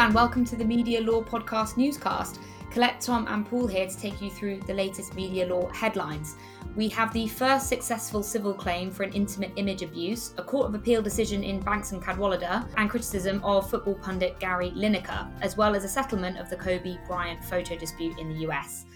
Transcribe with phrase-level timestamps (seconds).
[0.00, 2.40] And welcome to the Media Law Podcast newscast.
[2.70, 6.36] Colette, Tom, and Paul here to take you through the latest media law headlines.
[6.74, 10.74] We have the first successful civil claim for an intimate image abuse, a Court of
[10.74, 15.76] Appeal decision in Banks and Cadwalladr, and criticism of football pundit Gary Lineker, as well
[15.76, 18.86] as a settlement of the Kobe Bryant photo dispute in the US.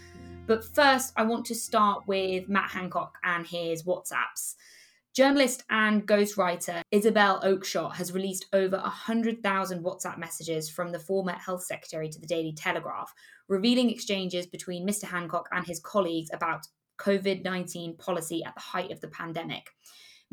[0.47, 4.55] But first, I want to start with Matt Hancock and his WhatsApps.
[5.15, 11.63] Journalist and ghostwriter Isabel Oakeshott has released over 100,000 WhatsApp messages from the former health
[11.63, 13.15] secretary to the Daily Telegraph,
[13.47, 15.05] revealing exchanges between Mr.
[15.05, 16.67] Hancock and his colleagues about
[16.99, 19.71] COVID 19 policy at the height of the pandemic.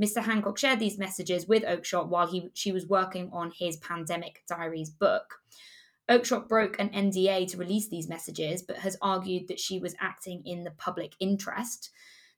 [0.02, 0.24] Mr.
[0.24, 4.90] Hancock shared these messages with Oakeshott while he, she was working on his Pandemic Diaries
[4.90, 5.42] book.
[6.10, 10.42] Oakeshott broke an NDA to release these messages, but has argued that she was acting
[10.44, 11.92] in the public interest.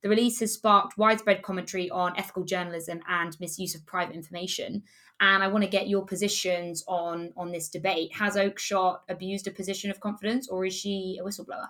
[0.04, 4.84] The release has sparked widespread commentary on ethical journalism and misuse of private information.
[5.22, 8.14] And I want to get your positions on on this debate.
[8.16, 11.68] Has Oakeshott abused a position of confidence, or is she a whistleblower?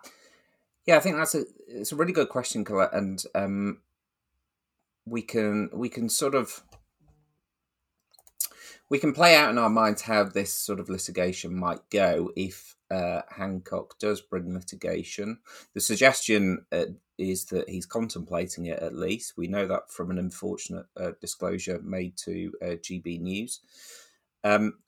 [0.85, 3.81] Yeah, I think that's a it's a really good question, Colette, and um,
[5.05, 6.63] we can we can sort of
[8.89, 12.75] we can play out in our minds how this sort of litigation might go if
[12.91, 15.39] uh, Hancock does bring litigation.
[15.73, 16.85] The suggestion uh,
[17.17, 19.33] is that he's contemplating it at least.
[19.37, 23.61] We know that from an unfortunate uh, disclosure made to uh, GB News.
[24.43, 24.79] Um,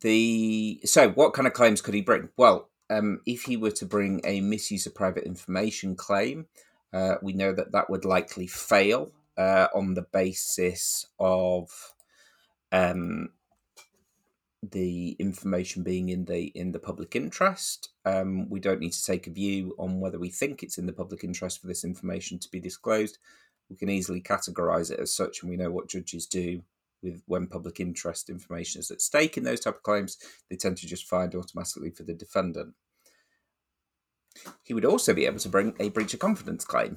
[0.00, 2.28] the so what kind of claims could he bring?
[2.36, 6.46] Well, um, if he were to bring a misuse of private information claim,
[6.92, 11.70] uh, we know that that would likely fail uh, on the basis of
[12.72, 13.30] um,
[14.62, 17.90] the information being in the in the public interest.
[18.04, 20.92] Um, we don't need to take a view on whether we think it's in the
[20.92, 23.18] public interest for this information to be disclosed.
[23.70, 26.62] We can easily categorize it as such, and we know what judges do
[27.02, 30.18] with when public interest information is at stake in those type of claims.
[30.50, 32.74] They tend to just find automatically for the defendant.
[34.62, 36.96] He would also be able to bring a breach of confidence claim,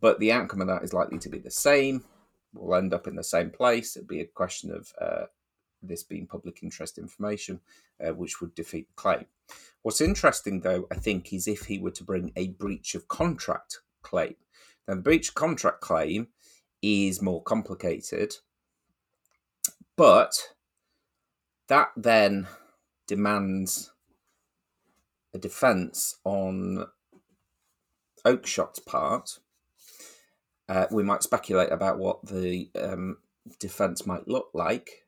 [0.00, 2.04] but the outcome of that is likely to be the same.
[2.54, 3.96] We'll end up in the same place.
[3.96, 5.26] It'd be a question of uh,
[5.82, 7.60] this being public interest information,
[8.04, 9.26] uh, which would defeat the claim.
[9.82, 13.80] What's interesting, though, I think, is if he were to bring a breach of contract
[14.02, 14.34] claim.
[14.86, 16.28] Now, the breach of contract claim
[16.82, 18.34] is more complicated,
[19.96, 20.54] but
[21.68, 22.48] that then
[23.06, 23.92] demands
[25.32, 26.86] a defence on
[28.24, 29.38] Oakeshott's part.
[30.70, 33.16] Uh, we might speculate about what the um,
[33.58, 35.04] defence might look like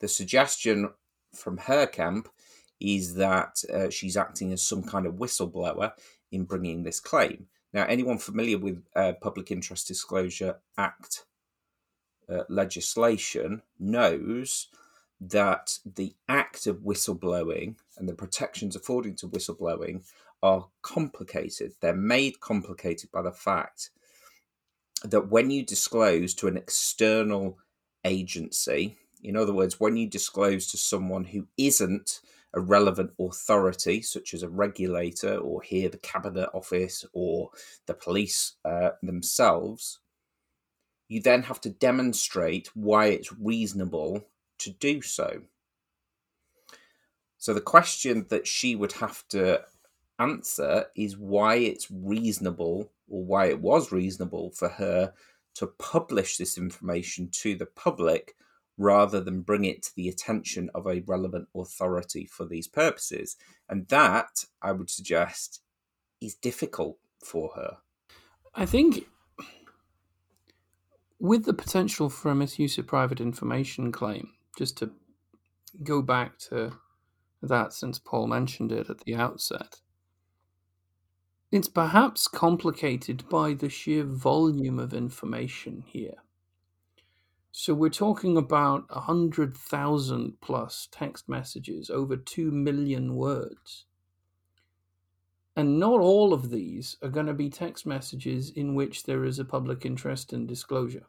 [0.00, 0.90] the suggestion
[1.34, 2.28] from her camp
[2.80, 5.92] is that uh, she's acting as some kind of whistleblower
[6.30, 7.46] in bringing this claim.
[7.72, 11.24] Now, anyone familiar with uh, Public Interest Disclosure Act
[12.28, 14.68] uh, legislation knows
[15.20, 20.04] that the act of whistleblowing and the protections afforded to whistleblowing
[20.42, 21.72] are complicated.
[21.80, 23.90] They're made complicated by the fact
[25.04, 27.58] that when you disclose to an external
[28.04, 32.20] agency, in other words, when you disclose to someone who isn't
[32.54, 37.50] a relevant authority, such as a regulator or here the Cabinet Office or
[37.86, 40.00] the police uh, themselves,
[41.08, 44.24] you then have to demonstrate why it's reasonable
[44.58, 45.42] to do so.
[47.38, 49.62] So the question that she would have to
[50.18, 55.12] answer is why it's reasonable or why it was reasonable for her
[55.54, 58.34] to publish this information to the public
[58.76, 63.36] rather than bring it to the attention of a relevant authority for these purposes.
[63.68, 65.60] And that, I would suggest,
[66.20, 67.78] is difficult for her.
[68.54, 69.06] I think
[71.18, 74.92] with the potential for a misuse of private information claim, just to
[75.82, 76.72] go back to
[77.42, 79.80] that since Paul mentioned it at the outset,
[81.50, 86.16] it's perhaps complicated by the sheer volume of information here.
[87.52, 93.86] So we're talking about a hundred thousand plus text messages, over two million words.
[95.56, 99.38] And not all of these are going to be text messages in which there is
[99.38, 101.06] a public interest in disclosure.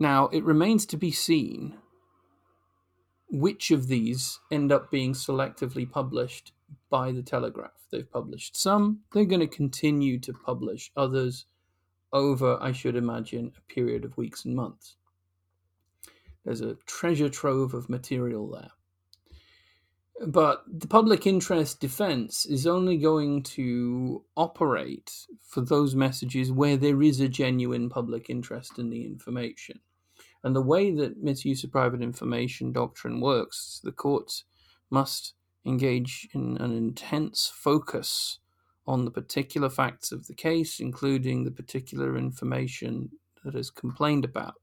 [0.00, 1.76] Now, it remains to be seen
[3.30, 6.52] which of these end up being selectively published
[6.90, 7.86] by the Telegraph.
[7.90, 11.46] They've published some, they're going to continue to publish others
[12.12, 14.96] over, I should imagine, a period of weeks and months.
[16.44, 18.70] There's a treasure trove of material there.
[20.26, 25.10] But the public interest defense is only going to operate
[25.42, 29.80] for those messages where there is a genuine public interest in the information.
[30.44, 34.44] And the way that misuse of private information doctrine works, the courts
[34.90, 35.34] must
[35.64, 38.38] engage in an intense focus
[38.86, 43.10] on the particular facts of the case, including the particular information
[43.44, 44.54] that is complained about.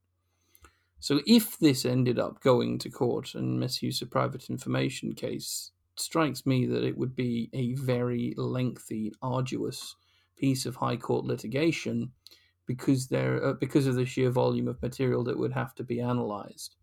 [1.00, 6.46] So, if this ended up going to court and misuse of private information case, strikes
[6.46, 9.96] me that it would be a very lengthy, arduous
[10.38, 12.12] piece of high court litigation
[12.66, 16.00] because there uh, because of the sheer volume of material that would have to be
[16.00, 16.76] analyzed.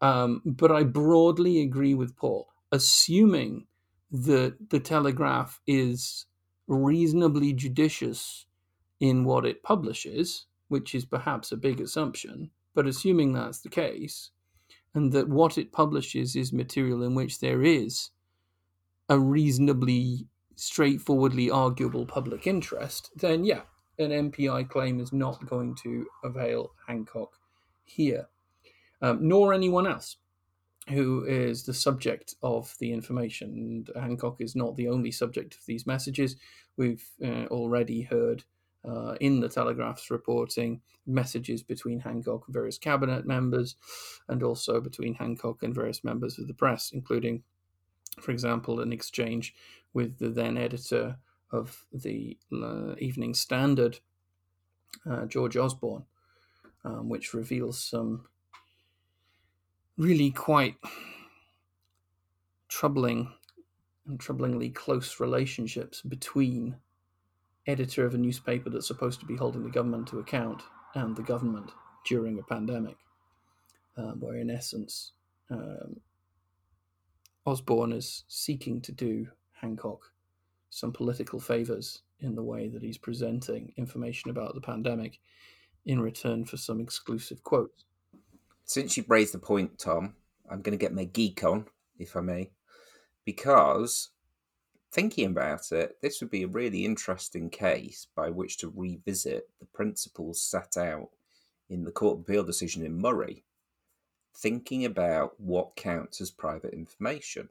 [0.00, 3.66] Um, but I broadly agree with Paul, assuming
[4.10, 6.26] that the Telegraph is
[6.66, 8.46] reasonably judicious
[8.98, 14.30] in what it publishes, which is perhaps a big assumption, but assuming that's the case,
[14.94, 18.10] and that what it publishes is material in which there is
[19.08, 20.26] a reasonably
[20.56, 23.62] straightforwardly arguable public interest, then yeah,
[23.98, 27.32] an MPI claim is not going to avail Hancock
[27.84, 28.28] here,
[29.02, 30.16] um, nor anyone else
[30.88, 33.50] who is the subject of the information.
[33.94, 36.36] And Hancock is not the only subject of these messages.
[36.76, 38.44] We've uh, already heard
[38.84, 43.76] uh, in the Telegraph's reporting messages between Hancock and various cabinet members,
[44.28, 47.42] and also between Hancock and various members of the press, including,
[48.20, 49.54] for example, an exchange
[49.94, 51.16] with the then editor
[51.52, 54.00] of the uh, Evening Standard,
[55.08, 56.04] uh, George Osborne,
[56.84, 58.26] um, which reveals some
[59.98, 60.76] really quite
[62.68, 63.32] troubling
[64.06, 66.76] and troublingly close relationships between
[67.66, 70.62] editor of a newspaper that's supposed to be holding the government to account
[70.94, 71.70] and the government
[72.06, 72.96] during a pandemic,
[73.96, 75.12] um, where in essence
[75.50, 76.00] um,
[77.46, 80.10] Osborne is seeking to do Hancock
[80.70, 85.20] some political favors in the way that he's presenting information about the pandemic
[85.84, 87.84] in return for some exclusive quotes.
[88.64, 90.14] Since you raised the point, Tom,
[90.50, 91.66] I'm going to get my geek on,
[91.98, 92.50] if I may,
[93.24, 94.10] because
[94.92, 99.66] thinking about it, this would be a really interesting case by which to revisit the
[99.66, 101.08] principles set out
[101.70, 103.44] in the Court of Appeal decision in Murray,
[104.36, 107.48] thinking about what counts as private information.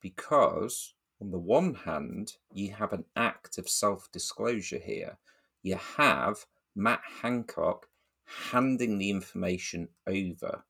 [0.00, 5.18] Because, on the one hand, you have an act of self disclosure here.
[5.62, 7.89] You have Matt Hancock
[8.50, 10.64] handing the information over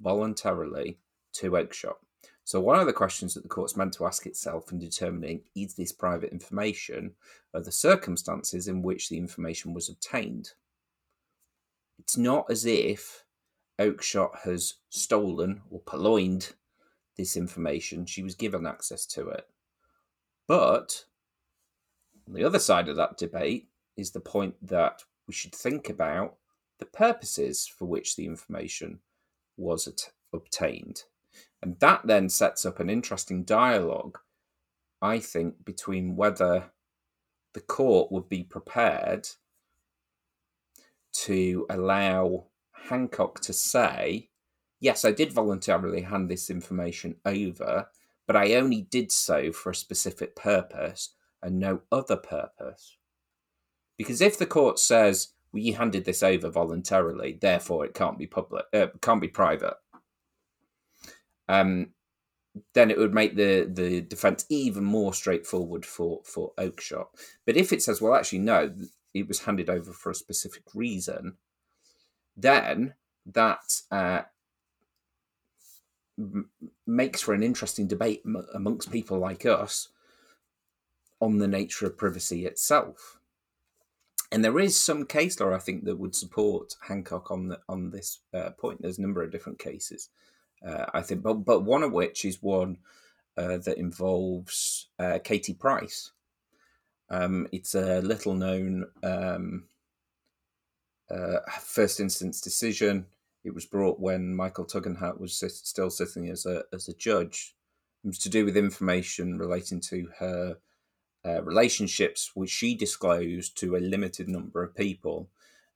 [0.00, 0.98] voluntarily
[1.32, 1.96] to Oakeshott.
[2.44, 5.74] So, one of the questions that the court's meant to ask itself in determining is
[5.74, 7.12] this private information
[7.54, 10.50] are the circumstances in which the information was obtained.
[11.98, 13.24] It's not as if
[13.80, 16.52] Oakeshott has stolen or purloined
[17.16, 19.46] this information, she was given access to it.
[20.46, 21.04] But
[22.28, 26.36] on the other side of that debate is the point that we should think about
[26.78, 29.00] the purposes for which the information
[29.56, 31.04] was at- obtained.
[31.62, 34.18] And that then sets up an interesting dialogue,
[35.00, 36.70] I think, between whether
[37.54, 39.28] the court would be prepared
[41.12, 44.28] to allow Hancock to say,
[44.80, 47.88] yes, I did voluntarily hand this information over,
[48.26, 52.98] but I only did so for a specific purpose and no other purpose.
[53.96, 58.64] Because if the court says, well, handed this over voluntarily, therefore it can't be public,
[58.72, 59.74] uh, can't be private,
[61.48, 61.88] um,
[62.74, 67.06] then it would make the the defense even more straightforward for for Oakeshott.
[67.44, 68.74] But if it says, well, actually, no,
[69.14, 71.36] it was handed over for a specific reason,
[72.36, 72.94] then
[73.26, 74.22] that uh,
[76.86, 79.88] makes for an interesting debate m- amongst people like us
[81.20, 83.18] on the nature of privacy itself.
[84.32, 87.90] And there is some case law, I think, that would support Hancock on the, on
[87.90, 88.82] this uh, point.
[88.82, 90.10] There's a number of different cases
[90.64, 92.78] uh, I think, but but one of which is one
[93.36, 96.12] uh, that involves uh, Katie Price.
[97.08, 99.64] Um, it's a little known um,
[101.10, 103.06] uh, first instance decision.
[103.44, 107.54] It was brought when Michael Tugendhat was still sitting as a as a judge.
[108.04, 110.58] It was to do with information relating to her
[111.26, 115.28] uh, relationships, which she disclosed to a limited number of people,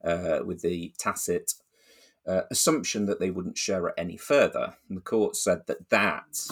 [0.04, 1.54] uh, with the tacit
[2.26, 4.76] uh, assumption that they wouldn't share it any further.
[4.88, 6.48] And the court said that that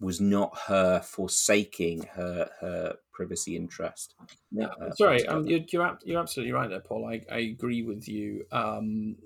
[0.00, 4.14] was not her forsaking her her privacy interest.
[4.50, 7.04] Yeah, uh, sorry, um, you're, you're, you're absolutely right there, Paul.
[7.06, 9.16] I, I agree with you um,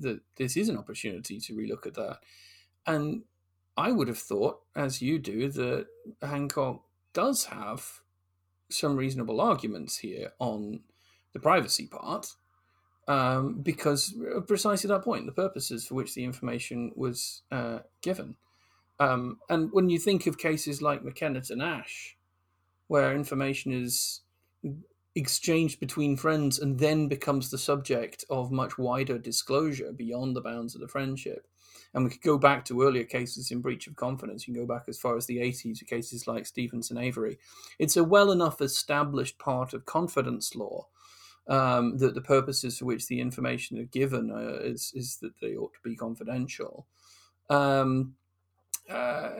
[0.00, 2.18] that this is an opportunity to relook at that.
[2.84, 3.22] And
[3.76, 5.86] I would have thought, as you do, that
[6.20, 8.00] Hancock does have
[8.74, 10.80] some reasonable arguments here on
[11.32, 12.34] the privacy part
[13.06, 14.14] um, because
[14.46, 18.36] precisely that point, the purposes for which the information was uh, given.
[18.98, 22.16] Um, and when you think of cases like McKennitt and Ash,
[22.86, 24.20] where information is
[25.14, 30.74] exchanged between friends and then becomes the subject of much wider disclosure beyond the bounds
[30.74, 31.46] of the friendship.
[31.94, 34.46] And we could go back to earlier cases in breach of confidence.
[34.46, 37.38] You can go back as far as the 80s, to cases like Stephens and Avery.
[37.78, 40.88] It's a well enough established part of confidence law
[41.46, 45.54] um, that the purposes for which the information are given uh, is, is that they
[45.54, 46.86] ought to be confidential.
[47.48, 48.14] Um,
[48.90, 49.30] uh,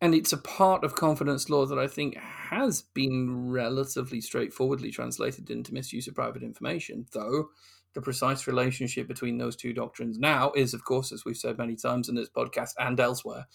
[0.00, 5.48] and it's a part of confidence law that I think has been relatively straightforwardly translated
[5.48, 7.50] into misuse of private information, though
[7.94, 11.76] the precise relationship between those two doctrines now is, of course, as we've said many
[11.76, 13.46] times in this podcast and elsewhere,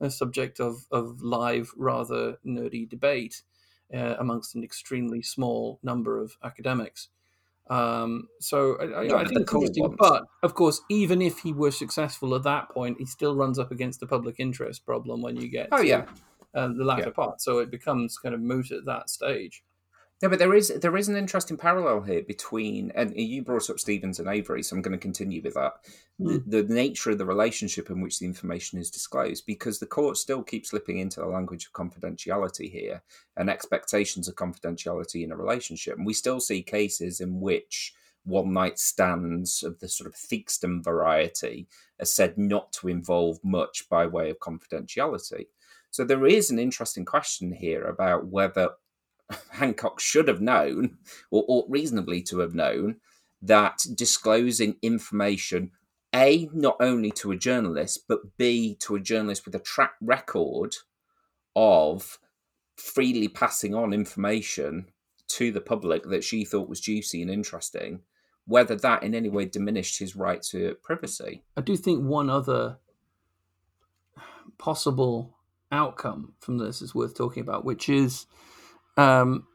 [0.00, 3.42] a subject of, of live, rather nerdy debate
[3.94, 7.08] uh, amongst an extremely small number of academics.
[7.70, 9.84] Um, so I, I, I think it's cool interesting.
[9.84, 9.96] Ones.
[9.98, 13.70] But of course, even if he were successful at that point, he still runs up
[13.70, 16.04] against the public interest problem when you get oh to, yeah
[16.54, 17.10] uh, the latter yeah.
[17.10, 17.40] part.
[17.40, 19.62] So it becomes kind of moot at that stage.
[20.22, 23.80] Yeah, but there is there is an interesting parallel here between, and you brought up
[23.80, 25.74] Stephens and Avery, so I'm going to continue with that.
[26.20, 26.44] Mm.
[26.46, 30.16] The, the, nature of the relationship in which the information is disclosed, because the court
[30.16, 33.02] still keeps slipping into the language of confidentiality here
[33.36, 37.92] and expectations of confidentiality in a relationship, and we still see cases in which
[38.24, 41.66] one night stands of the sort of Theakston variety
[42.00, 45.46] are said not to involve much by way of confidentiality.
[45.90, 48.70] So there is an interesting question here about whether
[49.50, 50.98] Hancock should have known,
[51.30, 52.96] or ought reasonably to have known,
[53.42, 55.70] that disclosing information,
[56.14, 60.76] A, not only to a journalist, but B, to a journalist with a track record
[61.56, 62.18] of
[62.76, 64.86] freely passing on information
[65.28, 68.00] to the public that she thought was juicy and interesting,
[68.46, 71.42] whether that in any way diminished his right to privacy.
[71.56, 72.78] I do think one other
[74.58, 75.36] possible
[75.72, 78.26] outcome from this is worth talking about, which is
[78.96, 79.46] um,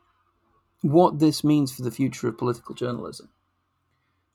[0.81, 3.29] what this means for the future of political journalism.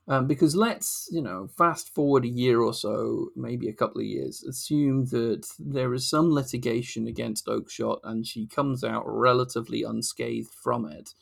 [0.07, 4.07] Um, because let's, you know, fast forward a year or so, maybe a couple of
[4.07, 10.53] years, assume that there is some litigation against Oakeshott and she comes out relatively unscathed
[10.53, 11.15] from it.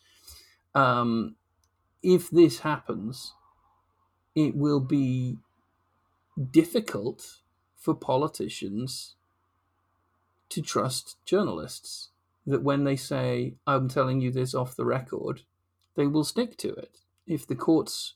[0.75, 1.37] Um,
[2.03, 3.35] if this happens,
[4.35, 5.39] it will be
[6.51, 7.39] difficult
[7.77, 9.15] for politicians
[10.49, 12.09] to trust journalists
[12.47, 15.43] that when they say, I'm telling you this off the record,
[15.97, 16.99] they will stick to it.
[17.27, 18.15] If the courts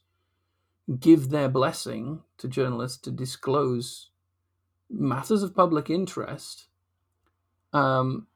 [1.01, 4.11] give their blessing to journalists to disclose
[4.91, 6.67] matters of public interest,
[7.73, 8.27] um,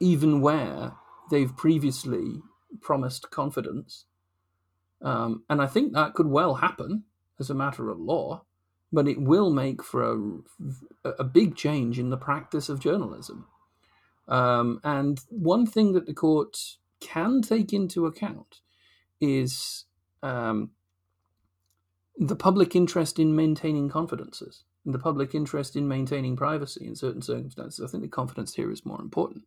[0.00, 0.92] even where
[1.30, 2.42] they've previously
[2.80, 4.06] promised confidence.
[5.02, 7.04] Um, and I think that could well happen
[7.38, 8.44] as a matter of law,
[8.92, 10.02] but it will make for
[11.04, 13.46] a, a big change in the practice of journalism.
[14.26, 16.56] Um, and one thing that the court
[17.00, 18.60] can take into account
[19.20, 19.84] is
[20.22, 20.70] um,
[22.16, 27.84] the public interest in maintaining confidences the public interest in maintaining privacy in certain circumstances.
[27.84, 29.44] I think the confidence here is more important.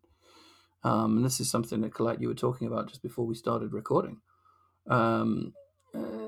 [0.83, 3.73] Um, and this is something that Colette you were talking about just before we started
[3.73, 4.21] recording.
[4.87, 5.53] Um,
[5.93, 6.27] uh,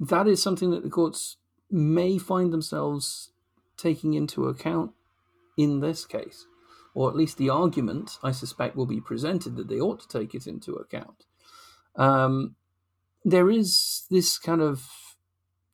[0.00, 1.36] that is something that the courts
[1.70, 3.32] may find themselves
[3.76, 4.92] taking into account
[5.56, 6.46] in this case
[6.94, 10.34] or at least the argument, I suspect, will be presented that they ought to take
[10.34, 11.24] it into account.
[11.96, 12.54] Um,
[13.24, 14.88] there is this kind of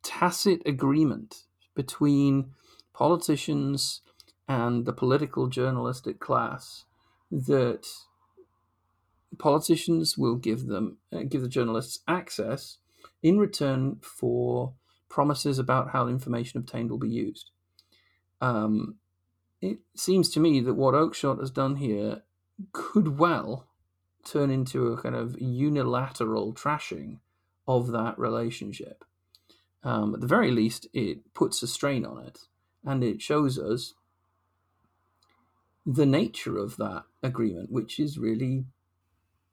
[0.03, 2.53] tacit agreement between
[2.95, 4.01] politicians
[4.49, 6.85] and the political journalistic class
[7.31, 7.87] that
[9.39, 12.79] politicians will give them uh, give the journalists access
[13.23, 14.75] in return for
[15.09, 17.51] promises about how information obtained will be used.
[18.41, 18.97] Um,
[19.61, 22.23] it seems to me that what Oakeshott has done here
[22.73, 23.67] could well
[24.25, 27.19] turn into a kind of unilateral trashing
[27.67, 29.05] of that relationship.
[29.83, 32.41] Um, at the very least, it puts a strain on it
[32.85, 33.95] and it shows us
[35.87, 38.67] the nature of that agreement, which is really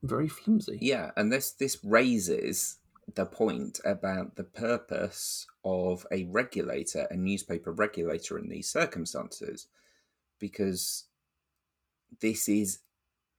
[0.03, 0.77] very flimsy.
[0.81, 2.77] Yeah, and this this raises
[3.15, 9.67] the point about the purpose of a regulator, a newspaper regulator in these circumstances
[10.39, 11.05] because
[12.21, 12.79] this is,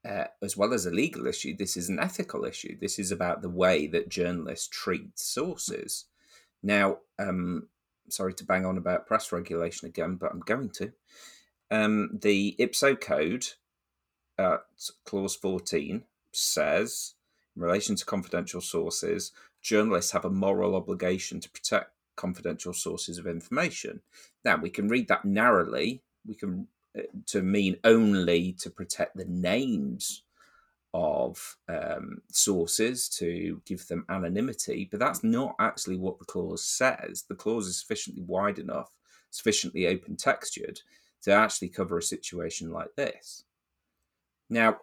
[0.08, 2.76] uh, as well as a legal issue, this is an ethical issue.
[2.78, 6.06] This is about the way that journalists treat sources.
[6.62, 7.68] Now, um,
[8.08, 10.92] sorry to bang on about press regulation again, but I'm going to.
[11.70, 13.46] Um, the IPSO code
[14.38, 14.60] at
[15.04, 17.14] clause 14 says,
[17.56, 23.26] in relation to confidential sources, journalists have a moral obligation to protect confidential sources of
[23.26, 24.00] information.
[24.44, 26.02] Now, we can read that narrowly.
[26.26, 26.68] We can
[27.26, 30.22] to mean only to protect the names
[30.94, 37.24] of um, sources to give them anonymity, but that's not actually what the clause says.
[37.28, 38.90] The clause is sufficiently wide enough,
[39.30, 40.80] sufficiently open textured
[41.22, 43.44] to actually cover a situation like this.
[44.48, 44.78] Now,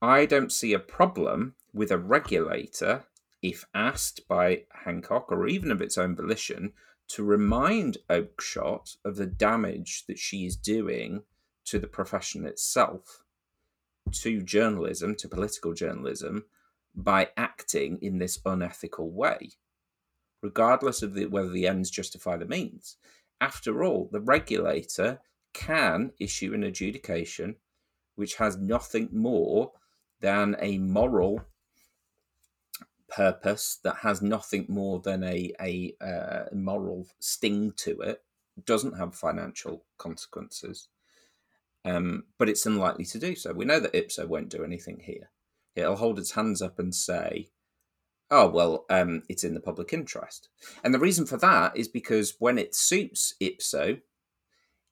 [0.00, 3.04] I don't see a problem with a regulator,
[3.42, 6.72] if asked by Hancock or even of its own volition,
[7.08, 11.22] to remind Oakeshott of the damage that she is doing
[11.64, 13.24] to the profession itself
[14.12, 16.44] to journalism, to political journalism,
[16.94, 19.50] by acting in this unethical way,
[20.42, 22.96] regardless of the, whether the ends justify the means.
[23.40, 25.20] After all, the regulator
[25.52, 27.56] can issue an adjudication
[28.16, 29.72] which has nothing more
[30.20, 31.42] than a moral
[33.08, 38.22] purpose that has nothing more than a a uh, moral sting to it
[38.64, 40.88] doesn't have financial consequences
[41.84, 43.52] um, but it's unlikely to do so.
[43.52, 45.30] We know that IPSO won't do anything here.
[45.74, 47.50] It'll hold its hands up and say,
[48.30, 50.48] oh, well, um, it's in the public interest.
[50.84, 54.00] And the reason for that is because when it suits IPSO,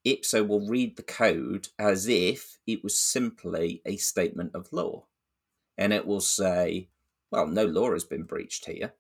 [0.06, 5.06] IPSO will read the code as if it was simply a statement of law.
[5.76, 6.88] And it will say,
[7.30, 8.94] well, no law has been breached here,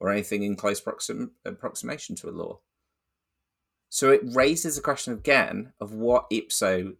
[0.00, 2.60] or anything in close proxim- approximation to a law.
[3.88, 6.96] So it raises the question again of what IPSO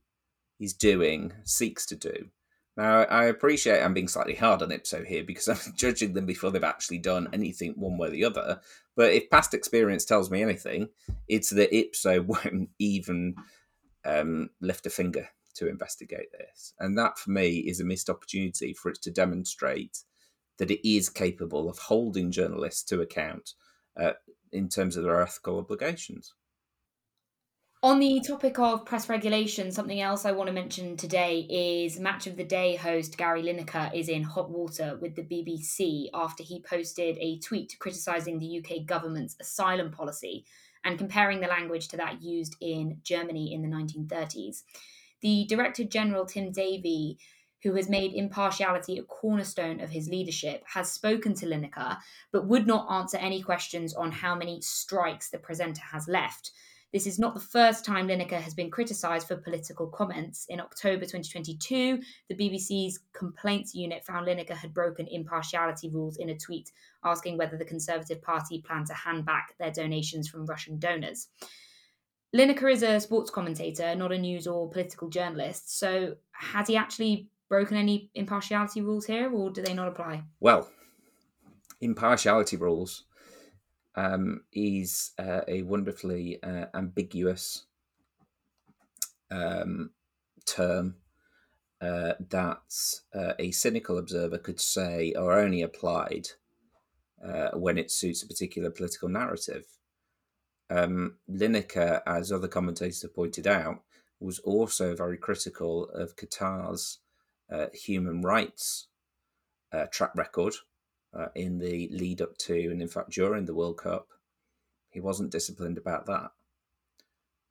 [0.61, 2.31] is doing, seeks to do.
[2.77, 6.51] Now, I appreciate I'm being slightly hard on Ipso here because I'm judging them before
[6.51, 8.61] they've actually done anything one way or the other.
[8.97, 10.89] But if past experience tells me anything,
[11.29, 13.37] it's that Ipso won't even
[14.05, 16.75] um, lift a finger to investigate this.
[16.81, 19.99] And that, for me, is a missed opportunity for it to demonstrate
[20.59, 23.55] that it is capable of holding journalists to account
[24.01, 24.12] uh,
[24.53, 26.35] in terms of their ethical obligations.
[27.85, 32.27] On the topic of press regulation, something else I want to mention today is Match
[32.27, 36.62] of the Day host Gary Lineker is in hot water with the BBC after he
[36.62, 40.47] posted a tweet criticising the UK government's asylum policy
[40.83, 44.62] and comparing the language to that used in Germany in the 1930s.
[45.21, 47.19] The Director General Tim Davie,
[47.64, 51.96] who has made impartiality a cornerstone of his leadership, has spoken to Lineker
[52.31, 56.53] but would not answer any questions on how many strikes the presenter has left.
[56.92, 60.46] This is not the first time Lineker has been criticised for political comments.
[60.48, 66.38] In October 2022, the BBC's complaints unit found Lineker had broken impartiality rules in a
[66.38, 66.70] tweet
[67.03, 71.29] asking whether the Conservative Party planned to hand back their donations from Russian donors.
[72.33, 75.79] Lineker is a sports commentator, not a news or political journalist.
[75.79, 80.25] So, has he actually broken any impartiality rules here, or do they not apply?
[80.40, 80.69] Well,
[81.81, 83.05] impartiality rules
[83.95, 87.67] um, is uh, a wonderfully uh, ambiguous
[89.31, 89.90] um,
[90.47, 90.97] term
[91.81, 92.75] uh, that
[93.14, 96.27] uh, a cynical observer could say are only applied
[97.25, 99.67] uh, when it suits a particular political narrative.
[100.69, 103.83] Um, Lineker, as other commentators have pointed out,
[104.19, 106.99] was also very critical of Qatar's
[107.50, 108.88] uh, human rights
[109.90, 110.54] track record
[111.12, 114.09] uh, in the lead up to, and in fact during the World Cup.
[114.90, 116.30] He wasn't disciplined about that.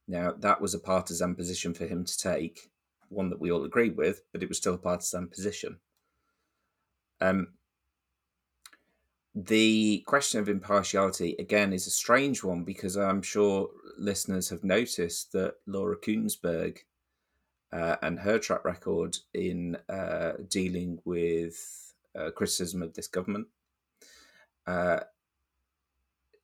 [0.08, 2.72] Now, that was a partisan position for him to take,
[3.10, 5.80] one that we all agreed with, but it was still a partisan position.
[7.20, 7.50] Um,
[9.36, 15.32] the question of impartiality, again, is a strange one because I'm sure listeners have noticed
[15.34, 16.80] that Laura Kuenssberg
[17.74, 23.48] uh, and her track record in uh, dealing with uh, criticism of this government.
[24.68, 25.00] Uh,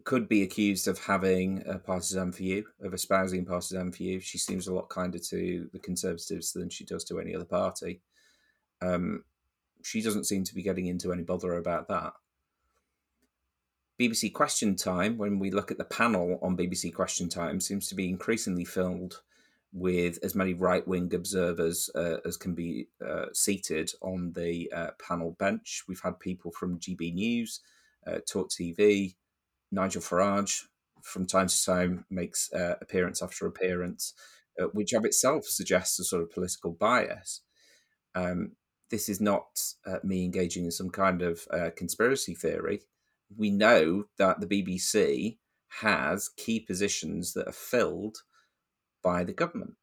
[0.05, 4.19] could be accused of having a partisan view, of espousing partisan view.
[4.19, 8.01] She seems a lot kinder to the Conservatives than she does to any other party.
[8.81, 9.23] Um,
[9.83, 12.13] she doesn't seem to be getting into any bother about that.
[13.99, 17.95] BBC Question Time, when we look at the panel on BBC Question Time, seems to
[17.95, 19.21] be increasingly filled
[19.71, 24.89] with as many right wing observers uh, as can be uh, seated on the uh,
[25.05, 25.83] panel bench.
[25.87, 27.61] We've had people from GB News,
[28.07, 29.15] uh, Talk TV,
[29.71, 30.63] Nigel Farage
[31.03, 34.13] from time to time makes uh, appearance after appearance,
[34.59, 37.41] uh, which of itself suggests a sort of political bias.
[38.15, 38.53] Um,
[38.89, 39.61] this is not
[40.03, 42.81] me engaging in some kind of conspiracy theory.
[43.37, 45.37] We know that the BBC
[45.81, 48.23] has key positions that are filled
[49.03, 49.75] by the government.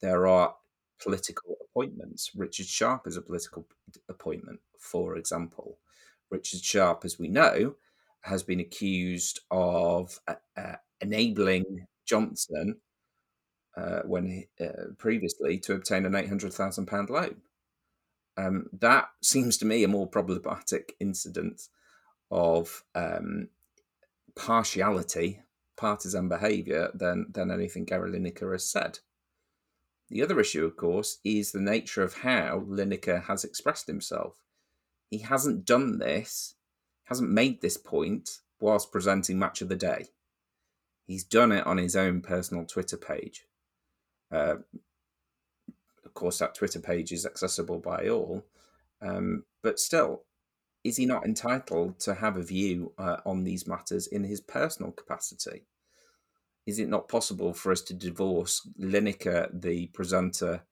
[0.00, 0.54] There are
[1.02, 2.30] political appointments.
[2.34, 3.66] Richard Sharp is a political
[4.08, 5.78] appointment, for example.
[6.30, 7.76] Richard Sharp, as we know,
[8.22, 12.76] has been accused of uh, uh, enabling Johnson
[13.76, 17.36] uh, when he, uh, previously to obtain an eight hundred thousand pound loan.
[18.36, 21.68] Um, that seems to me a more problematic incident
[22.30, 23.48] of um,
[24.34, 25.40] partiality,
[25.76, 28.98] partisan behaviour than than anything Gary Lineker has said.
[30.08, 34.36] The other issue, of course, is the nature of how Lineker has expressed himself.
[35.10, 36.54] He hasn't done this,
[37.04, 40.06] hasn't made this point whilst presenting Match of the Day.
[41.06, 43.44] He's done it on his own personal Twitter page.
[44.30, 44.56] Uh,
[46.04, 48.44] of course, that Twitter page is accessible by all,
[49.00, 50.22] um, but still,
[50.86, 54.92] is he not entitled to have a view uh, on these matters in his personal
[54.92, 55.66] capacity?
[56.66, 60.62] is it not possible for us to divorce Lineker, the presenter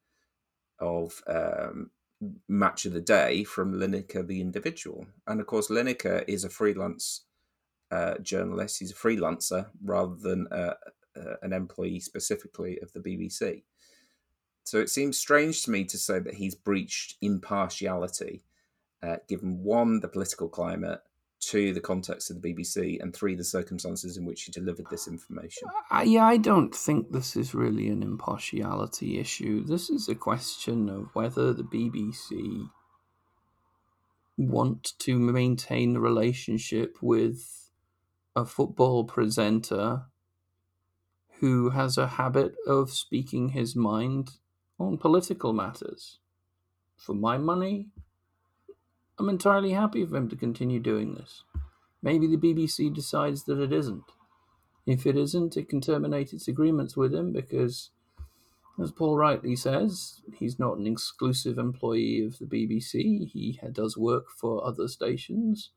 [0.80, 1.90] of um,
[2.48, 5.06] Match of the Day, from Lineker, the individual?
[5.26, 7.22] And of course, Lineker is a freelance
[7.92, 8.80] uh, journalist.
[8.80, 10.74] He's a freelancer rather than uh,
[11.16, 13.62] uh, an employee specifically of the BBC.
[14.64, 18.42] So it seems strange to me to say that he's breached impartiality,
[19.04, 21.00] uh, given one, the political climate,
[21.40, 25.06] two, the context of the BBC, and three, the circumstances in which he delivered this
[25.06, 25.68] information.
[26.04, 29.64] Yeah, I don't think this is really an impartiality issue.
[29.64, 32.68] This is a question of whether the BBC
[34.36, 37.70] want to maintain a relationship with
[38.34, 40.02] a football presenter
[41.40, 44.30] who has a habit of speaking his mind
[44.78, 46.18] on political matters.
[46.96, 47.88] For my money,
[49.18, 51.44] I'm entirely happy for him to continue doing this.
[52.02, 54.04] Maybe the BBC decides that it isn't.
[54.86, 57.90] If it isn't, it can terminate its agreements with him because,
[58.82, 63.30] as Paul rightly says, he's not an exclusive employee of the BBC.
[63.30, 65.70] He does work for other stations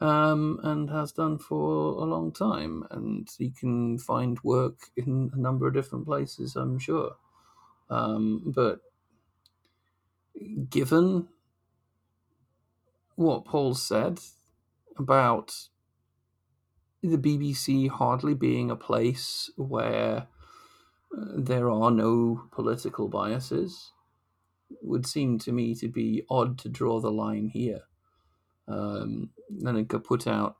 [0.00, 2.84] um, and has done for a long time.
[2.90, 7.16] And he can find work in a number of different places, I'm sure.
[7.90, 8.80] Um, but
[10.68, 11.28] given
[13.16, 14.20] what Paul said
[14.98, 15.54] about
[17.02, 20.26] the BBC hardly being a place where
[21.16, 23.92] uh, there are no political biases
[24.82, 27.82] would seem to me to be odd to draw the line here.
[28.66, 30.56] Um, Lineker put out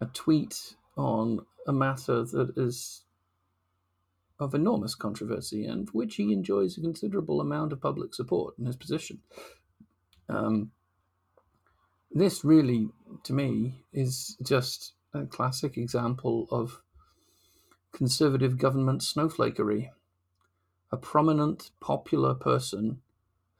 [0.00, 3.04] a tweet on a matter that is
[4.40, 8.66] of enormous controversy and for which he enjoys a considerable amount of public support in
[8.66, 9.20] his position.
[10.28, 10.72] Um,
[12.10, 12.90] this really,
[13.24, 16.80] to me, is just a classic example of
[17.92, 19.90] conservative government snowflakery.
[20.92, 23.00] A prominent, popular person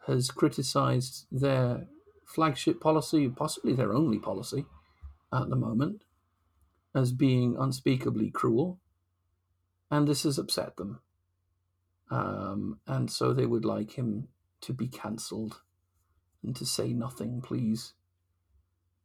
[0.07, 1.87] has criticized their
[2.25, 4.67] flagship policy, possibly their only policy
[5.33, 6.03] at the moment,
[6.95, 8.79] as being unspeakably cruel,
[9.91, 11.01] and this has upset them.
[12.11, 14.29] Um, and so they would like him
[14.61, 15.61] to be cancelled
[16.45, 17.95] and to say nothing, please.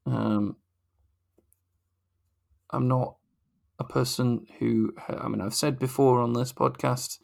[0.06, 0.58] Um,
[2.72, 3.16] I'm not
[3.80, 7.20] a person who, I mean, I've said before on this podcast,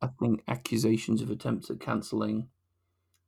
[0.00, 2.48] I think accusations of attempts at cancelling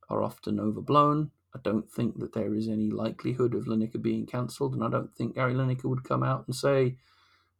[0.09, 1.33] are often overblown.
[1.55, 5.14] I don't think that there is any likelihood of Lineker being cancelled, and I don't
[5.14, 6.97] think Gary Lineker would come out and say,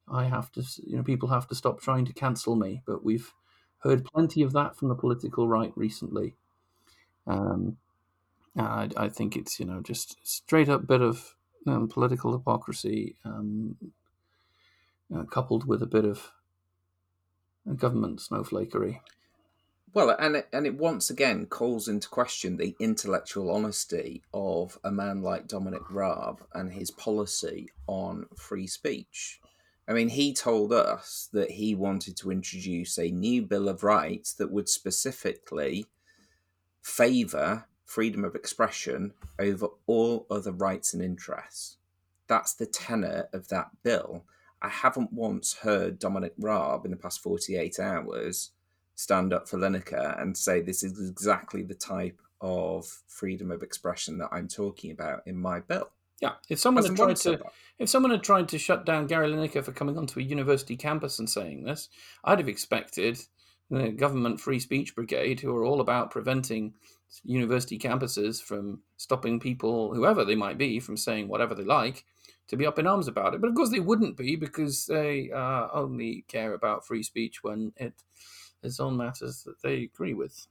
[0.09, 2.83] I have to, you know, people have to stop trying to cancel me.
[2.87, 3.33] But we've
[3.79, 6.35] heard plenty of that from the political right recently.
[7.27, 7.79] Um,
[8.57, 11.35] I, I think it's you know just straight up bit of
[11.67, 13.77] um, political hypocrisy, um,
[15.15, 16.33] uh, coupled with a bit of
[17.77, 19.01] government snowflakery.
[19.93, 24.93] Well, and it, and it once again calls into question the intellectual honesty of a
[24.93, 29.41] man like Dominic Raab and his policy on free speech.
[29.89, 34.33] I mean, he told us that he wanted to introduce a new Bill of Rights
[34.35, 35.87] that would specifically
[36.81, 41.77] favour freedom of expression over all other rights and interests.
[42.29, 44.23] That's the tenor of that bill.
[44.63, 48.53] I haven't once heard Dominic Raab in the past 48 hours
[48.95, 54.19] stand up for Lineker and say this is exactly the type of freedom of expression
[54.19, 55.91] that I'm talking about in my bill.
[56.21, 57.41] Yeah, if someone had tried to,
[57.81, 61.19] if someone had tried to shut down Gary Lineker for coming onto a university campus
[61.19, 61.89] and saying this,
[62.23, 63.19] I'd have expected
[63.69, 66.75] the government free speech brigade, who are all about preventing
[67.25, 72.05] university campuses from stopping people, whoever they might be, from saying whatever they like,
[72.49, 73.41] to be up in arms about it.
[73.41, 77.73] But of course, they wouldn't be because they uh, only care about free speech when
[77.77, 77.95] it
[78.63, 80.47] is on matters that they agree with.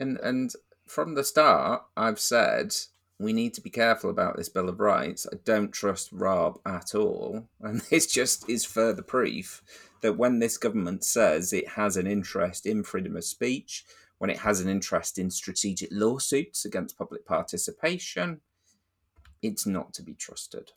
[0.00, 0.52] And and
[0.86, 2.74] from the start, I've said
[3.18, 5.26] we need to be careful about this Bill of Rights.
[5.32, 7.48] I don't trust Raab at all.
[7.60, 9.62] And this just is further proof
[10.02, 13.84] that when this government says it has an interest in freedom of speech,
[14.24, 18.40] when it has an interest in strategic lawsuits against public participation,
[19.42, 20.72] it's not to be trusted.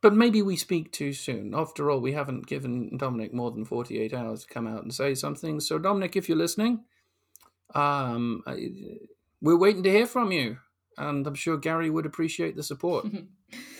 [0.00, 1.54] But maybe we speak too soon.
[1.54, 5.14] After all, we haven't given Dominic more than 48 hours to come out and say
[5.14, 5.60] something.
[5.60, 6.80] So, Dominic, if you're listening,
[7.76, 8.42] um,
[9.40, 10.58] we're waiting to hear from you
[10.96, 13.06] and I'm sure Gary would appreciate the support.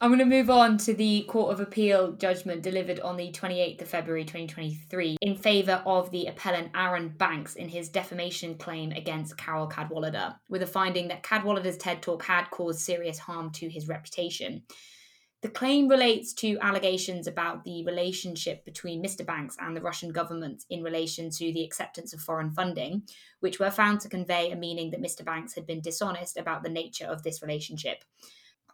[0.00, 3.82] I'm going to move on to the Court of Appeal judgment delivered on the 28th
[3.82, 9.36] of February 2023 in favour of the appellant Arron Banks in his defamation claim against
[9.36, 13.88] Carole Cadwalladr, with a finding that Cadwalladr's TED Talk had caused serious harm to his
[13.88, 14.62] reputation.
[15.42, 19.26] The claim relates to allegations about the relationship between Mr.
[19.26, 23.02] Banks and the Russian government in relation to the acceptance of foreign funding,
[23.40, 25.24] which were found to convey a meaning that Mr.
[25.24, 28.04] Banks had been dishonest about the nature of this relationship.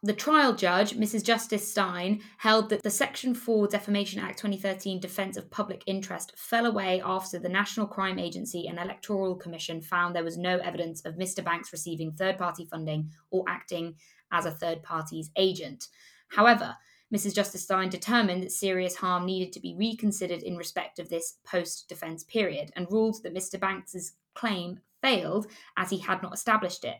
[0.04, 1.24] The trial judge, Mrs.
[1.24, 6.66] Justice Steyn, held that the Section 4 Defamation Act 2013 defence of public interest fell
[6.66, 11.14] away after the National Crime Agency and Electoral Commission found there was no evidence of
[11.14, 11.42] Mr.
[11.42, 13.94] Banks receiving third party funding or acting
[14.30, 15.88] as a third party's agent.
[16.28, 16.76] However,
[17.10, 17.34] Mrs.
[17.34, 21.88] Justice Steyn determined that serious harm needed to be reconsidered in respect of this post
[21.88, 23.58] defence period and ruled that Mr.
[23.58, 25.46] Banks's claim failed
[25.78, 26.96] as he had not established it.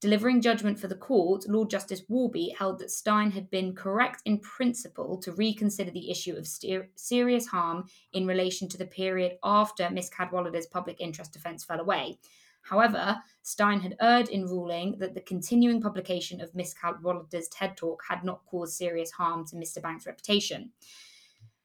[0.00, 4.38] Delivering judgment for the court, Lord Justice Warby held that Steyn had been correct in
[4.38, 6.46] principle to reconsider the issue of
[6.94, 12.18] serious harm in relation to the period after Miss Cadwalladr's public interest defence fell away,
[12.64, 18.02] However, Steyn had erred in ruling that the continuing publication of Miss Cadwalladr's TED Talk
[18.08, 19.82] had not caused serious harm to Mr.
[19.82, 20.72] Banks' reputation.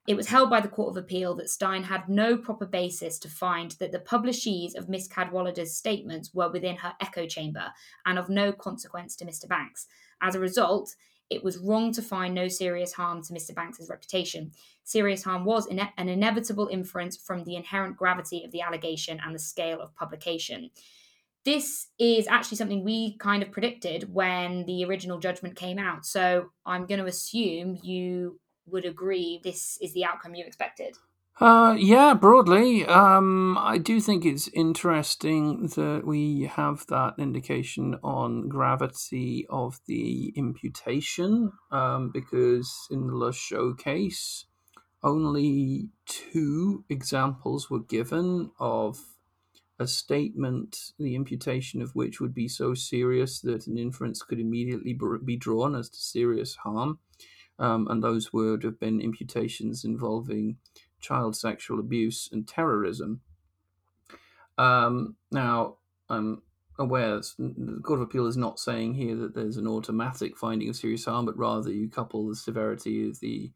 [0.07, 3.29] It was held by the Court of Appeal that Steyn had no proper basis to
[3.29, 7.71] find that the publishees of Miss Cadwalladr's statements were within her echo chamber
[8.05, 9.47] and of no consequence to Mr.
[9.47, 9.85] Banks.
[10.21, 10.95] As a result,
[11.29, 13.53] it was wrong to find no serious harm to Mr.
[13.53, 14.51] Banks's reputation.
[14.83, 19.35] Serious harm was ine- an inevitable inference from the inherent gravity of the allegation and
[19.35, 20.71] the scale of publication.
[21.45, 26.05] This is actually something we kind of predicted when the original judgment came out.
[26.05, 28.39] So I'm going to assume you
[28.71, 30.97] would agree this is the outcome you expected.
[31.39, 32.85] Uh, yeah, broadly.
[32.85, 40.33] Um, I do think it's interesting that we have that indication on gravity of the
[40.35, 44.47] imputation, um, because in the Lachaux case,
[45.01, 48.99] only two examples were given of
[49.79, 54.97] a statement, the imputation of which would be so serious that an inference could immediately
[55.23, 56.99] be drawn as to serious harm.
[57.59, 60.57] Um, and those would have been imputations involving
[61.01, 63.21] child sexual abuse and terrorism.
[64.57, 65.77] Um, now,
[66.09, 66.41] I'm
[66.77, 70.75] aware the Court of Appeal is not saying here that there's an automatic finding of
[70.75, 73.51] serious harm, but rather you couple the severity of the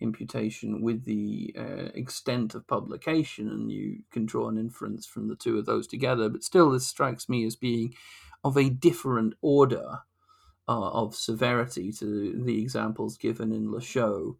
[0.00, 5.36] imputation with the uh, extent of publication, and you can draw an inference from the
[5.36, 6.28] two of those together.
[6.28, 7.94] But still, this strikes me as being
[8.42, 10.00] of a different order
[10.72, 14.36] uh, of severity to the examples given in Lachaux.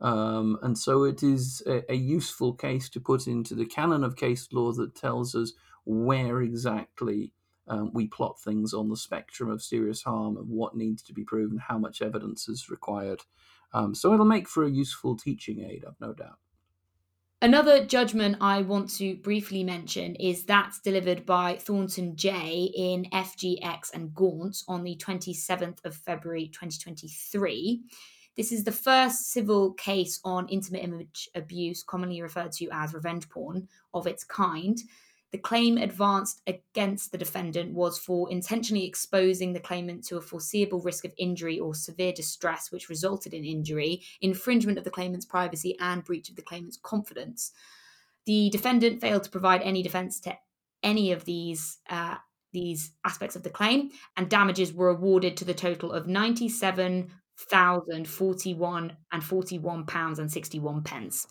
[0.00, 4.16] Um, and so it is a, a, useful case to put into the canon of
[4.16, 5.52] case law that tells us
[5.84, 7.32] where exactly
[7.68, 11.22] um, we plot things on the spectrum of serious harm and what needs to be
[11.22, 13.20] proven, how much evidence is required.
[13.72, 16.38] Um, so it'll make for a useful teaching aid, I've no doubt.
[17.42, 23.92] Another judgment I want to briefly mention is that delivered by Thornton J in FGX
[23.92, 27.82] and Gaunt on the 27th of February 2023.
[28.36, 33.28] This is the first civil case on intimate image abuse, commonly referred to as revenge
[33.28, 34.78] porn, of its kind.
[35.34, 40.80] The claim advanced against the defendant was for intentionally exposing the claimant to a foreseeable
[40.80, 45.76] risk of injury or severe distress which resulted in injury, infringement of the claimant's privacy,
[45.80, 47.50] and breach of the claimant's confidence.
[48.26, 50.36] The defendant failed to provide any defense to
[50.84, 52.18] any of these uh,
[52.52, 57.10] these aspects of the claim, and damages were awarded to the total of ninety-seven
[57.50, 61.26] thousand forty-one and forty-one pounds and sixty-one pence.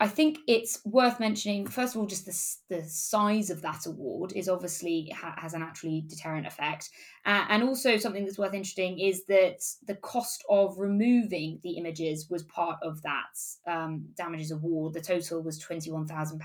[0.00, 4.32] I think it's worth mentioning, first of all, just the, the size of that award
[4.34, 6.90] is obviously ha- has a naturally deterrent effect.
[7.24, 12.28] Uh, and also, something that's worth interesting is that the cost of removing the images
[12.28, 14.94] was part of that um, damages award.
[14.94, 16.40] The total was £21,600.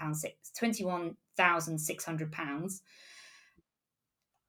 [0.55, 1.15] £21,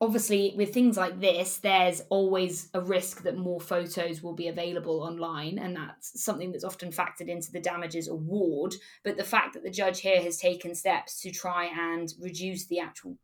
[0.00, 5.02] obviously with things like this there's always a risk that more photos will be available
[5.02, 9.62] online and that's something that's often factored into the damages award but the fact that
[9.62, 13.16] the judge here has taken steps to try and reduce the actual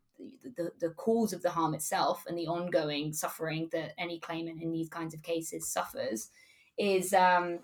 [0.56, 4.72] the, the cause of the harm itself and the ongoing suffering that any claimant in
[4.72, 6.30] these kinds of cases suffers
[6.78, 7.58] is um,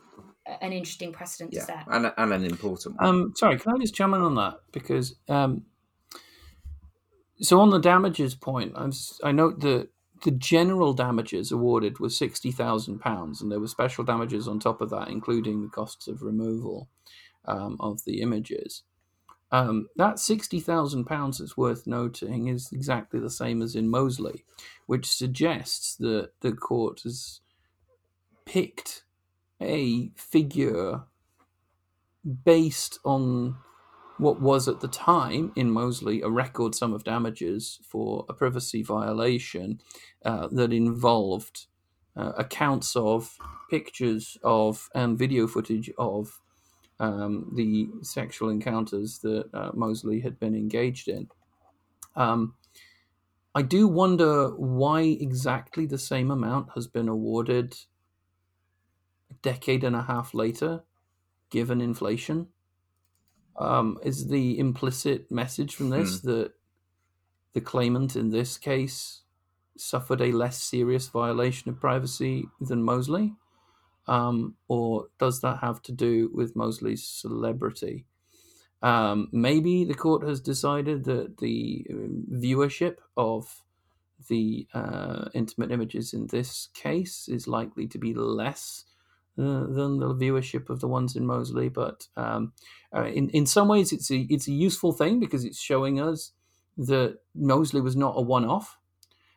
[0.60, 1.84] an interesting precedent yeah, to set.
[1.90, 3.06] and, and an important one.
[3.06, 5.64] Um, sorry, can I just chime in on that because um,
[7.42, 9.88] so on the damages point, I'm, I note that
[10.22, 14.80] the general damages awarded was sixty thousand pounds, and there were special damages on top
[14.80, 16.88] of that, including the costs of removal
[17.44, 18.84] um, of the images.
[19.50, 24.44] Um, that sixty thousand pounds is worth noting is exactly the same as in Mosley,
[24.86, 27.40] which suggests that the court has
[28.44, 29.04] picked
[29.60, 31.02] a figure
[32.44, 33.56] based on
[34.18, 38.82] what was at the time in Mosley a record sum of damages for a privacy
[38.82, 39.80] violation
[40.24, 41.66] uh, that involved
[42.16, 43.36] uh, accounts of
[43.70, 46.40] pictures of and video footage of
[47.00, 51.28] um, the sexual encounters that uh, Mosley had been engaged in.
[52.14, 52.54] Um,
[53.54, 57.76] I do wonder why exactly the same amount has been awarded
[59.30, 60.84] a decade and a half later,
[61.50, 62.48] given inflation.
[63.56, 66.28] Um, is the implicit message from this Hmm.
[66.28, 66.52] that
[67.52, 69.22] the claimant in this case
[69.76, 73.34] suffered a less serious violation of privacy than Mosley?
[74.06, 78.06] Um, or does that have to do with Mosley's celebrity?
[78.82, 83.62] Um, maybe the court has decided that the um, viewership of
[84.28, 88.84] the uh, intimate images in this case is likely to be less
[89.36, 91.68] than the viewership of the ones in Mosley.
[91.68, 92.52] But um,
[92.94, 96.32] uh, in in some ways, it's a it's a useful thing because it's showing us
[96.76, 98.78] that Mosley was not a one off,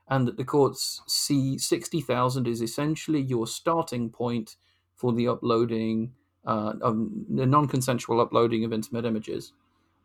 [0.08, 4.56] and that the courts see sixty thousand is essentially your starting point
[4.96, 6.14] for the uploading,
[6.46, 6.98] uh, of
[7.30, 9.54] the non consensual uploading of intimate images.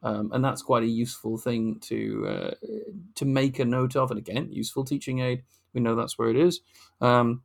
[0.03, 2.55] Um, and that's quite a useful thing to uh,
[3.16, 4.11] to make a note of.
[4.11, 5.42] And again, useful teaching aid.
[5.74, 6.61] We know that's where it is.
[7.00, 7.42] Um,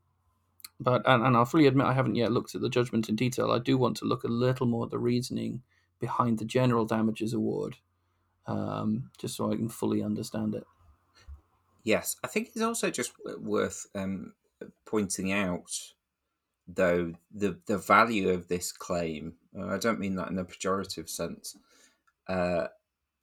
[0.79, 3.51] but and, and I'll fully admit I haven't yet looked at the judgment in detail.
[3.51, 5.61] I do want to look a little more at the reasoning
[5.99, 7.77] behind the general damages award,
[8.47, 10.65] um, just so I can fully understand it.
[11.83, 14.33] Yes, I think it's also just worth um,
[14.85, 15.71] pointing out,
[16.67, 19.35] though, the the value of this claim.
[19.57, 21.55] I don't mean that in a pejorative sense,
[22.27, 22.67] uh,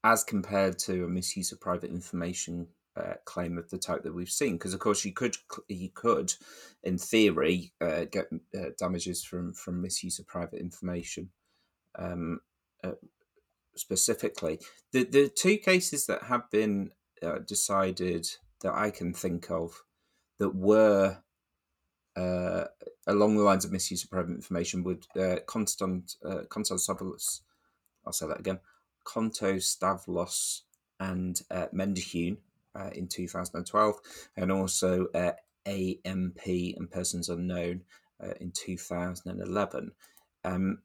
[0.05, 4.31] as compared to a misuse of private information uh, claim of the type that we've
[4.31, 4.55] seen.
[4.55, 5.37] Because of course, you could
[5.69, 6.35] you could,
[6.83, 11.31] in theory, uh, get uh, damages from from misuse of private information.
[11.99, 12.41] Um,
[12.85, 12.93] uh,
[13.77, 14.61] specifically,
[14.93, 16.91] the the two cases that have been
[17.23, 18.27] uh, decided
[18.61, 19.83] that I can think of
[20.39, 21.19] that were
[22.17, 22.65] uh,
[23.07, 25.07] along the lines of misuse of private information would
[25.47, 27.41] Constant uh, Konstantinos,
[28.07, 28.61] I'll say that again,
[29.05, 30.61] Contostavlos
[31.01, 32.37] and uh, Mendahun
[32.75, 33.97] uh, in 2012,
[34.37, 35.33] and also uh,
[35.67, 37.83] AMP and Persons Unknown
[38.23, 39.93] uh, in 2011.
[40.45, 40.79] Um,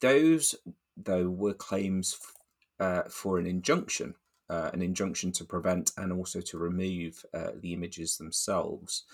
[0.00, 0.54] those,
[0.96, 2.34] though, were claims f-
[2.80, 4.14] uh, for an injunction
[4.50, 9.04] uh, an injunction to prevent and also to remove uh, the images themselves.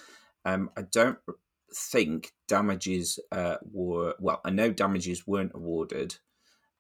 [0.45, 1.19] Um, I don't
[1.73, 4.41] think damages were well.
[4.45, 6.17] I know damages weren't awarded,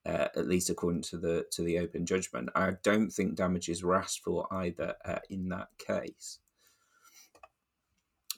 [0.06, 2.48] uh, at least according to the to the open judgment.
[2.54, 6.38] I don't think damages were asked for either uh, in that case.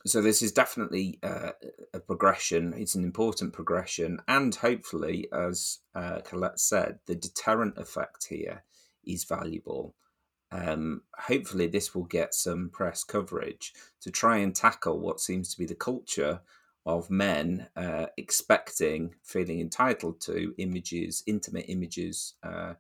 [0.05, 1.53] So this is definitely uh,
[1.95, 2.75] a progression.
[2.77, 8.65] It's an important progression, and hopefully, as uh, Colette said, the deterrent effect here
[9.05, 9.95] is valuable.
[10.51, 15.59] Um, hopefully, this will get some press coverage to try and tackle what seems to
[15.59, 16.41] be the culture
[16.85, 22.75] of men uh, expecting, feeling entitled to images, intimate images uh,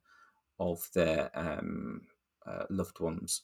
[0.58, 2.02] of their um,
[2.46, 3.42] uh, loved ones.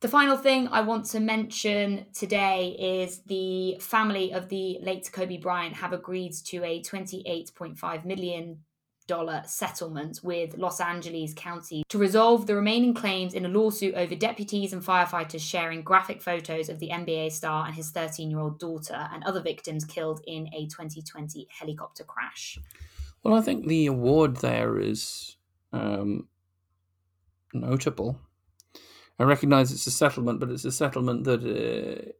[0.00, 5.38] The final thing I want to mention today is the family of the late Kobe
[5.38, 8.58] Bryant have agreed to a $28.5 million
[9.46, 14.72] settlement with Los Angeles County to resolve the remaining claims in a lawsuit over deputies
[14.72, 19.08] and firefighters sharing graphic photos of the NBA star and his 13 year old daughter
[19.12, 22.58] and other victims killed in a 2020 helicopter crash.
[23.22, 25.36] Well, I think the award there is
[25.72, 26.28] um,
[27.52, 28.18] notable.
[29.18, 32.12] I recognise it's a settlement, but it's a settlement that uh,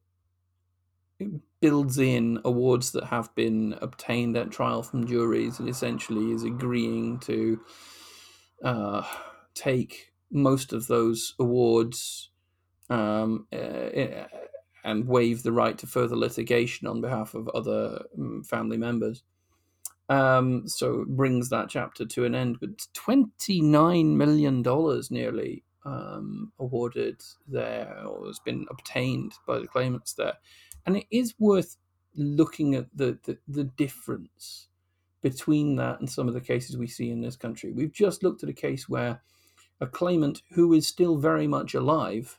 [1.61, 7.19] builds in awards that have been obtained at trial from juries and essentially is agreeing
[7.21, 7.61] to
[8.62, 9.03] uh,
[9.55, 12.31] take most of those awards
[12.91, 14.27] um, uh,
[14.85, 19.23] and waive the right to further litigation on behalf of other um, family members.
[20.09, 24.62] Um, so it brings that chapter to an end with $29 million
[25.11, 30.35] nearly um, awarded there or has been obtained by the claimants there.
[30.87, 31.76] And it is worth
[32.16, 34.68] looking at the, the, the difference
[35.22, 37.72] between that and some of the cases we see in this country.
[37.72, 39.22] We've just looked at a case where
[39.80, 42.39] a claimant who is still very much alive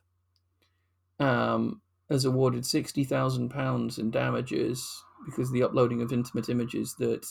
[1.19, 7.25] um, has awarded £60,000 in damages because of the uploading of intimate images that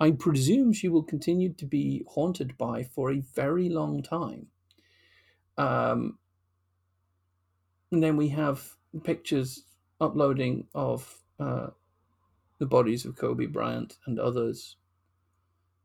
[0.00, 4.46] I presume she will continue to be haunted by for a very long time.
[5.58, 6.18] Um,
[7.92, 9.64] and then we have pictures
[10.00, 11.68] uploading of uh,
[12.58, 14.76] the bodies of Kobe Bryant and others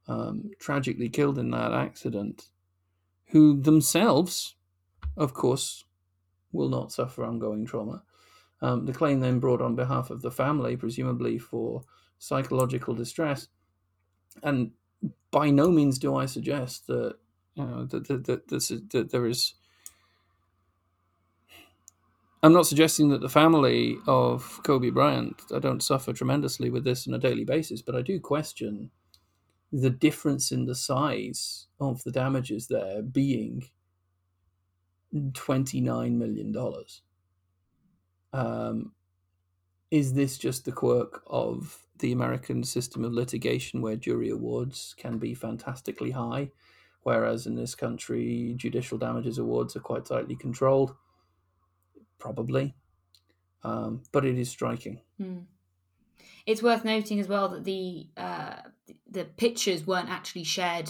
[0.08, 2.50] um, tragically killed in that accident,
[3.28, 4.56] who themselves,
[5.18, 5.86] of course,
[6.52, 8.04] will not suffer ongoing trauma.
[8.62, 11.82] Um, the claim then brought on behalf of the family, presumably for
[12.20, 13.48] psychological distress.
[14.44, 14.72] And
[15.32, 17.16] by no means do I suggest that
[17.56, 19.56] you know that that, that, is, that there is.
[22.46, 27.08] I'm not suggesting that the family of Kobe Bryant I don't suffer tremendously with this
[27.08, 28.92] on a daily basis, but I do question
[29.72, 33.64] the difference in the size of the damages there being
[35.16, 36.56] $29 million.
[38.32, 38.92] Um,
[39.90, 45.18] is this just the quirk of the American system of litigation where jury awards can
[45.18, 46.52] be fantastically high,
[47.02, 50.96] whereas in this country, judicial damages awards are quite tightly controlled?
[52.20, 52.76] Probably.
[53.64, 55.02] Um, but it is striking.
[55.20, 55.46] Mm.
[56.46, 58.58] It's worth noting as well that the uh,
[59.10, 60.90] the pictures weren't actually shared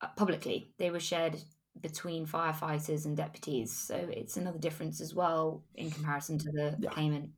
[0.00, 1.36] uh, publicly; they were shared
[1.80, 3.72] between firefighters and deputies.
[3.72, 6.90] So it's another difference as well in comparison to the, the yeah.
[6.90, 7.30] claimant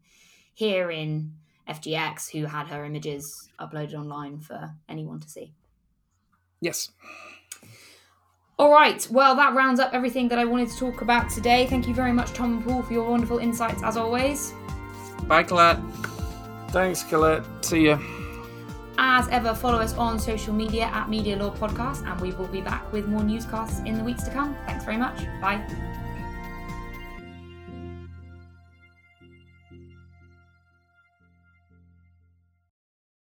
[0.55, 1.35] here in
[1.69, 5.55] FGX, who had her images uploaded online for anyone to see.
[6.61, 6.91] Yes.
[8.59, 9.07] All right.
[9.11, 11.67] Well, that rounds up everything that I wanted to talk about today.
[11.67, 14.53] Thank you very much, Tom and Paul, for your wonderful insights as always.
[15.27, 15.79] Bye, Colette.
[16.71, 17.45] Thanks, Colette.
[17.65, 17.99] See ya.
[18.99, 22.61] As ever, follow us on social media at Media Law Podcast, and we will be
[22.61, 24.57] back with more newscasts in the weeks to come.
[24.67, 25.19] Thanks very much.
[25.41, 25.65] Bye.